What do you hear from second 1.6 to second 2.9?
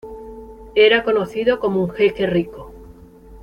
un jeque rico.